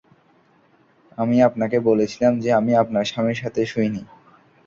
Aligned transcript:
আমি 1.17 1.37
আপনাকে 1.41 1.77
বলেছিলাম 1.81 2.33
যে, 2.39 2.49
আমি 2.53 2.71
আপনার 2.75 3.05
স্বামীর 3.05 3.37
সাথে 3.37 3.61
শুইনি। 3.65 4.03